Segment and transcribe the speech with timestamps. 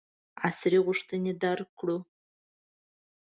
[0.47, 1.97] عصر غوښتنې درک کړو.